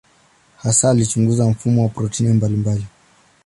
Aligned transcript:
Hasa 0.57 0.89
alichunguza 0.89 1.47
mfumo 1.47 1.83
wa 1.83 1.89
protini 1.89 2.29
mbalimbali. 2.33 2.85